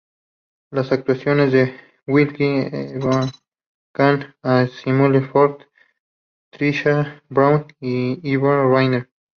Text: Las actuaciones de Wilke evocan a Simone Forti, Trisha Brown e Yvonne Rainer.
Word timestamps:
Las 0.71 0.91
actuaciones 0.91 1.51
de 1.53 1.75
Wilke 2.07 2.91
evocan 2.95 4.33
a 4.41 4.65
Simone 4.65 5.21
Forti, 5.21 5.63
Trisha 6.49 7.21
Brown 7.29 7.67
e 7.81 8.17
Yvonne 8.23 8.73
Rainer. 8.75 9.09